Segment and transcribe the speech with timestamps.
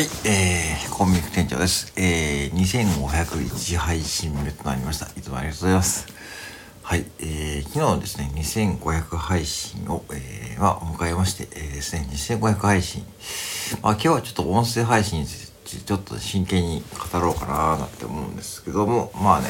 [0.00, 1.92] はい、えー、コンビニ店長です。
[1.94, 5.04] えー、2501配信目となりました。
[5.14, 6.06] いつもありがとうございます。
[6.82, 13.04] はい、えー、昨日ですね、2500配信を、えー、まあ、迎えまして、えー、ですね、2500配信。
[13.82, 16.82] まあ、今日はちょっと音声配信について、ちょっと真剣に
[17.12, 19.46] 語ろうかななんて思うんですけども、まあね、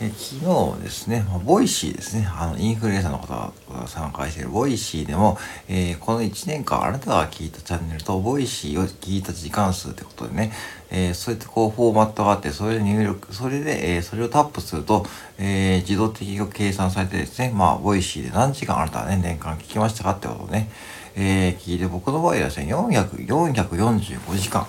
[0.00, 5.36] え昨日ですね、まあ、 Voicy ですね、あの、インフルエンサーの方が参加している Voicy でも、
[5.68, 10.52] えーこの1年間あなたが聞いたチャンネルと、 Voicy を聞いた時間数ってことでね、
[10.90, 15.04] えーそうやってこうフォーマットがあって、それで入力、それで、えーそれをタップすると、
[15.38, 20.70] えー自動的に計算されてですね、まあ、 Voicy で何時間あなたはね、年間聞きましたかってことをね、
[21.16, 24.66] えー聞いて、僕の場合はですね、400、445時間、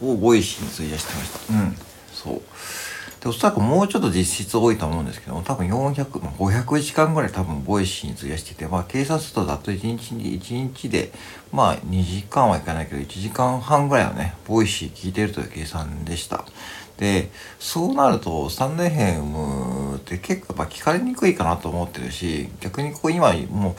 [0.00, 1.54] うん、を Voicy に費やしてました。
[1.54, 1.76] うん、
[2.12, 2.42] そう。
[3.22, 11.12] で、おそらくもうちょっと実質多いと思うんですけども、多分400、まあ、500時間ぐらい多分 Voicy に費やしてて、まあ、計算するとざっと1日に、1日で、
[11.52, 16.44] まあ、2時間はいかないけど、1時間半ぐらいはね、 Voicy 聞いてるという計算でした。
[16.98, 23.74] で、そうなると、スタンド FM って結構やっぱ聞かれにくいかなと思ってるし、逆にこう今もう、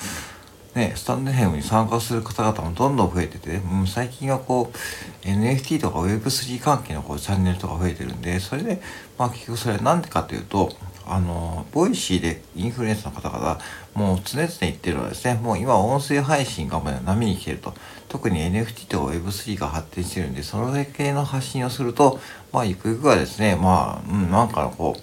[0.75, 8.81] ね、スタンド FM に参加する方々もどんどん増えてて、うん、最近はこう NFT とか Web3 関係のこうチャンネルとか増えてるんでそれで
[9.19, 10.71] まあ結局それは何でかというと
[11.05, 13.59] あの Voicy でインフルエンサーの方々
[13.93, 17.73] もう常々言ってるのはですねもう今音声配信がもう波に来てると。
[18.09, 22.19] 特に NFT と Web3 が発展してるんでそれ系の発信をすると
[22.51, 25.01] まあゆくゆくはですねまあ、うん、なんかこう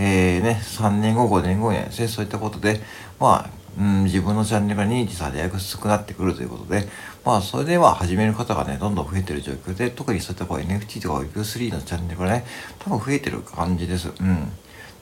[0.00, 2.80] えーね、3年後、5年後にはですね、そういったことで、
[3.18, 6.88] まあ、うん、自分のチャンネルが認知されやすくなってくるということで、
[7.24, 12.44] まあ、それでは始める方がね、どんどん増えてる状況で、特にそういったこう NFT とか Web3 のチャンネルがね、
[12.80, 14.08] 多分増えてる感じです。
[14.20, 14.52] うん。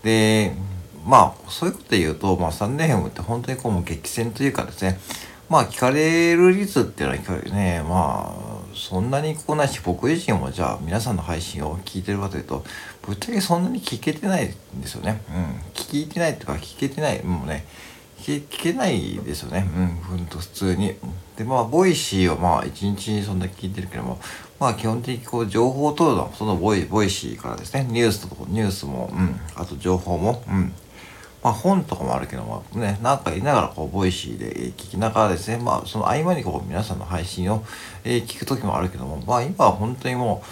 [0.02, 0.52] で、
[1.06, 4.98] まあ、そういうことで言うと、まあ、スタエフって本当にこう、もう激戦というかですね、
[5.48, 12.64] まあ、聞かれる率っていうのは聞かれね、まあ、そんなにこうないし、僕自身もじゃあ皆さんの配信を聞いてるかというと、
[13.02, 15.22] ぶっちゃけそんなに聞けてないんですよね。
[15.30, 15.44] うん。
[15.72, 17.64] 聞いてないとか、聞けてない、もうね、
[18.18, 19.68] 聞け聞けないですよね。
[19.76, 20.94] うん、ほんと普通に。
[21.36, 24.18] で、まあ、 Voicy はまあ、一日そんな聞いてるけども、
[24.58, 30.72] まあ、基本的にこう、情報を取るのは、そのボイ Voicy からですね、ニュースとか、ニュースも、うん、あと情報も、うん。
[31.42, 37.64] まあ本とかもあるけどもね、なんか言いながらこう、 Voicy で聞きながらですね、まあその合間にこう、皆さんの配信を、
[38.02, 40.42] えー聞く時もあるけども、まあ今は本当にも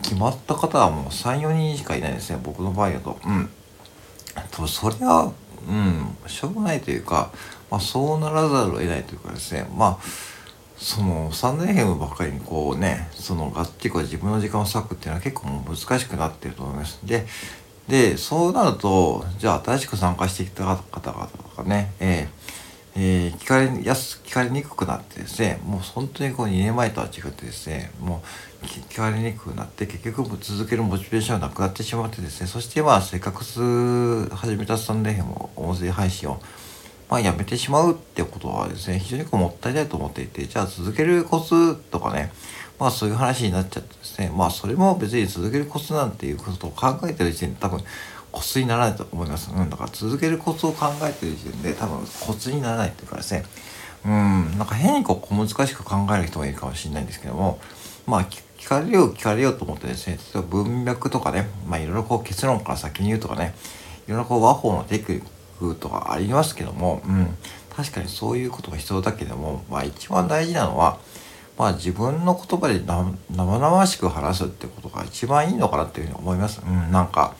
[0.00, 3.18] う、決まった方はもう3、4人しかいないですね、僕の場合だと。
[3.24, 3.48] うん。
[4.50, 5.32] とそれは、
[5.68, 7.32] うん、しょうがないというか、
[7.70, 10.04] まあそうならざるを得ないというかですね、まあ、
[10.76, 17.00] その3年編ばっかりにこうねそのがっちりこう自分の時間を割くっていうのは結構もう難しくなってると思います。
[17.04, 17.26] で
[17.88, 22.60] でそうなるとじゃあ新しく参加してきた方々とかねえー
[22.96, 28.22] えー聞かれやす聞かれにくくなってですねもう本当にこう2年前とは違ってですねも
[28.62, 36.40] う聞かれにくくなって結局も続けるモチベーションがなくなってしまってですねそしてまあせっかく始めたスタンド FM を音声配信を
[37.10, 42.32] まあ、やめてしまうってことはですね、非常にこうもったいないと思っていて、じゃあ続けるコツとかね、
[42.78, 47.80] まあそういう話になっちゃってですね、まあそれも別に続けるコツなんていうことを考えてる時点で多分
[48.32, 49.50] コツにならないと思います。
[49.50, 53.44] うん、だから続けるコツを考えてる時点で多分コツにならないっていうかですね、
[54.04, 57.60] うん、なんか変にこう小難しく考える人もいるかもしれないんですけども、
[58.06, 63.54] まあ聞かれよう聞かれようと思ってですね、例えば文脈とかね、まあいろいろこう結論から先に言うとかね、
[64.06, 65.24] いろいろこう和法のテクニッ
[65.58, 67.28] クとかありますけども、うん、
[67.74, 70.98] 確かにそういうことが必要だけども、まあ一番大事なのは、
[71.58, 76.62] まあ自分の言葉で生々しく話すってことが一番いいのかなっていうふうに思います。
[76.66, 77.34] うん、なんか、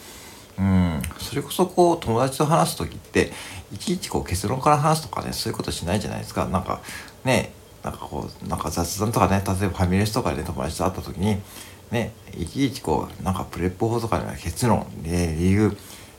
[0.60, 3.32] うん、それこそこう友達と話す時って
[3.72, 6.80] いちいちこう結論から話すとかねそういうことしないじゃないですかなんか
[7.24, 11.40] ねなんかこうなんか雑談とかね例えばファミレスとかで、友達と会った時に
[11.90, 15.76] ねいちいちこうなんかプレップ法とかで、ね、結論で理由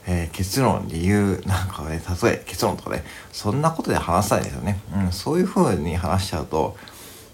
[0.08, 4.80] えー結論、理由、なんかね、例え、結論とかね、そんなことで話さないですよね。
[4.96, 6.76] うん、そういう風に話しちゃうと、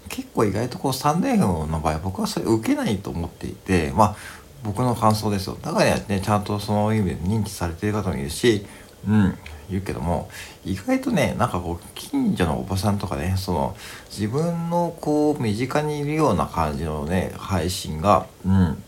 [0.08, 4.16] 結構意外とこう3年分の場合僕はそれ受けないと思っていてまあ
[4.62, 8.66] 僕の感想ですよだからねちゃんとその意味で認知されてる方もいるし
[9.06, 9.38] うん
[9.70, 10.30] 言うけども
[10.64, 13.76] 意外とねなんかこう近所のおばさんとかねその
[14.10, 18.82] 自分のこう身近にいるような感じのね配信がうん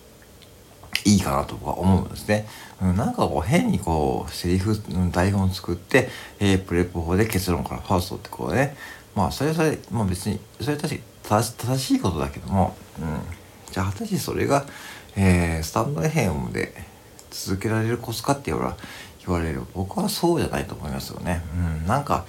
[1.05, 2.47] いいかなと僕は思うんですね。
[2.83, 4.77] うん、なんかこう変にこうセリフ、
[5.11, 8.77] 台本作って、えープレップ法で結論からファーストってこうね
[9.15, 13.21] まあそれはそれまあ別にそれ確か正しいことだけども、うん、
[13.71, 14.67] じゃあ果たしてそれが、
[15.17, 16.73] えースタンド FM で
[17.31, 18.77] 続けられるコツかって言わ
[19.41, 21.43] れる僕はそうじゃないと思いますよね。
[21.55, 22.25] うん、なんか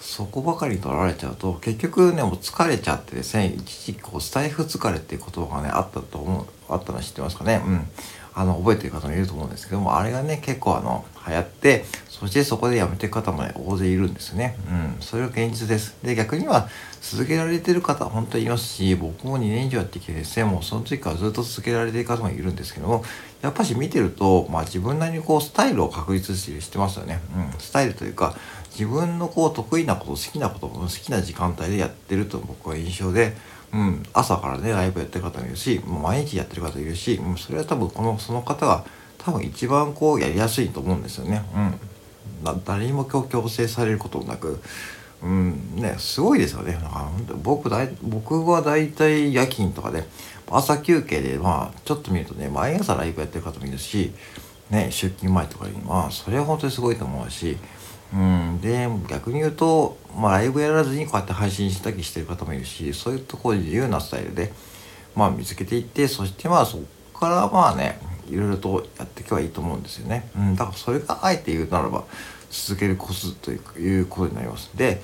[0.00, 7.62] そこばかり取られちゃうと結局ねもう疲れちゃってですね一時期こうスタイフ疲れっていう言葉がねあったと思うあったの知ってますかね？
[7.64, 7.88] うん
[8.34, 14.56] あの覚えてる方もいると思うんですけどもあれがね結構あの流行ってそしてそこで辞めている方もね大勢いるんですね。
[14.68, 15.02] うん。
[15.02, 15.96] それが現実です。
[16.02, 16.68] で逆には
[17.00, 23.04] 続けられてる方本当にいますし僕も2年以上やってきてですねもうその時からずっと続けられてる方もいるんですけども
[23.42, 27.20] やっぱし見てるとまあ自分なりにこうスタイルを確立してますよね。
[27.36, 27.60] うん。
[27.60, 28.36] スタイルというか
[28.70, 33.36] 自分のこう得意なこと好きなこと好きな時間帯でやってると僕は印象で
[33.72, 38.84] うん、朝からねライブやってる方もいるしもう毎日やってる方いるしもうそれは多分このその方が
[39.18, 41.42] 多分一番こうやりやすいと思うんですよね。
[42.44, 44.60] うん、誰にも強制されることなく、
[45.22, 46.72] うんね、すごいですよね。
[46.74, 50.04] だから僕だい僕は大体夜勤とかで
[50.50, 54.12] 朝休憩でまあちょっと見るとね毎朝ライブやってる方もいるし、
[54.70, 57.56] ね、出勤前とかにまあそれは本当にすごいと思うし。
[58.14, 64.52] うん、で逆に言うと、まあ、ライブやらずにこうやって配信したりしてる方もいるしそういうところ自由なスタイルで、
[65.16, 66.78] まあ、見つけていってそしてまあそ
[67.12, 67.98] こからまあね
[68.30, 72.04] いろいろとやっていけばいいと思うんですよね、うん、だからそれがあえて言うならば
[72.50, 74.70] 続けるコツということになります。
[74.76, 75.02] で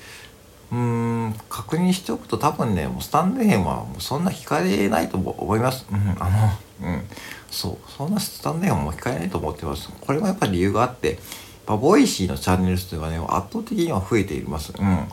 [0.71, 7.03] うん確認しておくと多分ねもうスタンド FM はもうそんな聞かれないと思います、うん、あのうん。
[7.49, 7.91] そう。
[7.91, 9.89] そんなスタンド FM はもう聞かれないと思ってます。
[9.99, 11.19] これもやっぱり理由があって
[11.67, 14.73] ま、 Voicy のチャンネル数がね、圧倒的には増えています。
[14.77, 15.07] うん。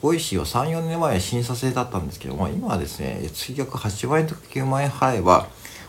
[0.00, 5.46] Voicy は3、4年前は審査制だったんですけども、今はですね、月額8万円とか9万円払えば、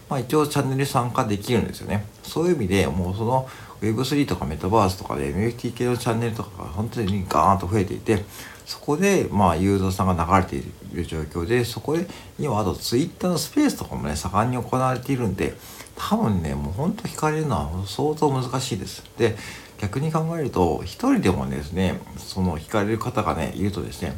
[0.10, 2.06] まあ一応チャンネル参加できるんですよね。
[2.22, 3.50] そういう意味でもうその
[3.82, 8.24] Web3 とかメタバースとかで NFT 系のチャンネルとかが本当にガーンと増えていて、
[8.66, 12.06] そこでまあユーザーさんが流れている状況で、そこで
[12.40, 15.56] 今あと Twitter のスペースとかもね、盛んに行われているんで、
[15.96, 19.04] 多分ね、もう本当惹かれるのは相当難しいです。
[19.18, 19.36] で、
[19.84, 24.18] 逆に考えると一人でもですねその惹かれる方がねいるとですね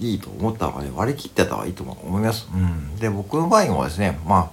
[0.00, 2.48] いいと思った方がね割り切ってた方がいいと思います。
[2.52, 4.50] うん、で僕の場合もですねまあ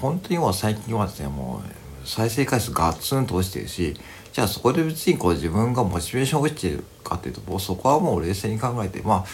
[0.00, 3.96] 本当にもう最近はですねもう再生回数ガッツンと落ちてるし
[4.32, 9.24] じゃあそこで別にこう自分がモチベーション落ちてるかっていうともうそこはもう冷静に考えてまあ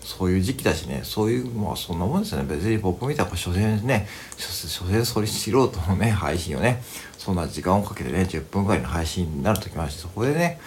[0.00, 2.46] そういう時期だしねそういうまあそんなもんですよね。
[2.48, 6.82] 別に僕みたいな所詮ね所詮それ素人のね 配信をね
[7.18, 10.60] そんな時間をかけてね10分ぐらいの配信になる時もあってそこでね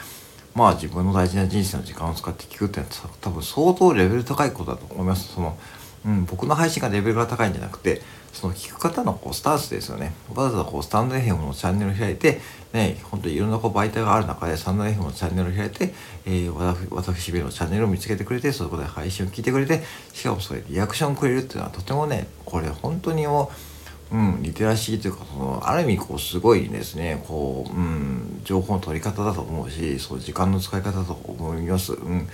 [0.55, 2.91] まあ自分の大事な人生の時間を使って聞くってのは
[3.21, 5.33] 多分相当レベル高いことだと思います。
[5.33, 5.57] その
[6.05, 8.01] うん、僕の配信がレベルが高いんじゃなくて
[8.33, 10.13] その聞く方のこうスタンスですよね。
[10.33, 12.41] わざわざこうスタンド FM のチャンネルを開いて
[12.73, 15.93] ね本当にいろんなこう媒体がある中でスタンド FM のチャンネルを開いて、
[16.25, 19.83] えー、私べのチャンネルを見つけてくれてそこで配信を聞いてくれて
[20.13, 23.72] しかもそれリアクションくれるっていうのはとてもねこれ本当にもう
[24.13, 31.93] うん、リテラシーというかそのある意味こうすごいですねこう、うん、情報の取り方だと思うしそう時間の使い方だと思います。
[31.93, 32.27] うん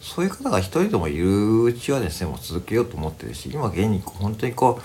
[0.00, 4.80] そういう方が一人でもいるうちはですねもう続けようと思ってるし今現にこう本当にこ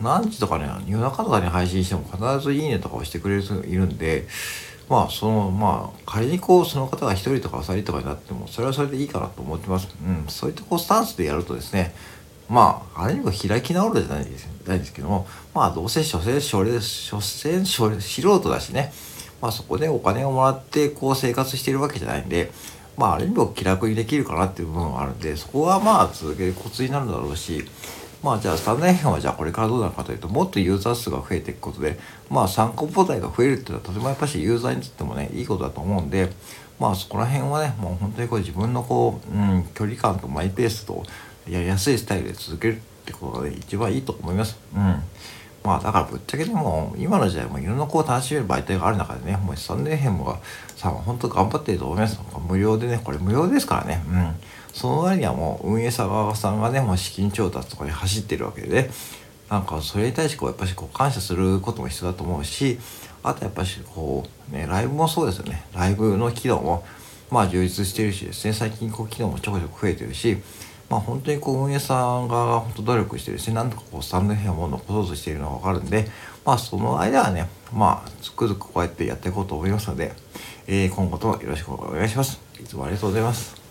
[0.00, 4.26] う何時とかね夜中とかに配信しても必ず「いいね」とかをしてくれる人がいるんで
[4.88, 9.88] まあそのまあ仮にこうその方が1人とか2人とかになってもそれはそれでいいかなと思ってます。
[10.02, 11.94] うん、そういったこうスタンスでやるとですね
[12.52, 17.90] まああれにも開き直るじゃないですないですけどもまあどうせ所詮所詮所詮素
[18.38, 18.92] 人だしね。
[19.40, 22.52] まあそこでお金をもらってこう生活しているわけじゃないんで
[22.96, 27.64] まあある意味気楽にできるかなっていう部分はあるんでそこはまあ続けるコツになるだろうし
[28.22, 31.98] まあじゃあスタンド FM はじゃあこれからどうなるかというともっとユーザー数が増えていくことで
[32.30, 36.30] まあ参考母体が増えるっていうのはとてもやっぱしユーザーにとってもねいいことだと思うんで
[36.78, 41.02] まあそこら辺はねもう本当にこう自分のこう、うん、距離感とマイペースと
[41.48, 44.58] やりやすいスタイルで続けるってことがね一番いいと思います。
[44.74, 45.02] うん。
[45.64, 50.38] まあだからぶっちゃけでも今の時代もいろんなこう楽しめる媒体がある中でねもうスタンド FM が
[50.76, 52.20] さんは本当頑張ってると思います。
[52.48, 54.02] 無料でねこれ無料ですからね。
[54.08, 54.34] うん。
[54.72, 58.90] その割にはもう運営者側さんがねもう資金調達とかに走ってるわけで、ね、
[59.50, 62.78] なんかそれに対してこうやっぱしこう感謝することも必要だと思うし
[63.22, 65.64] あとやっぱしこうねライブもそうですよね。
[65.74, 66.84] ライブの機能も
[67.30, 68.52] まあ充実してるしですね。
[68.52, 70.38] 最近こう機能もちょこちょこ増えてるし
[70.92, 76.06] まあ、本当にこう運営さんが本当努力してるしなんとかこうスタンド FM を残そうとしているのがわかるんで、
[76.44, 80.12] まあ、その間はね、まあ、つくづくこうやってやっていこうと思いますので、
[80.66, 82.38] えー、今後ともよろしくお願いします。
[82.60, 83.61] いつもありがとうございます。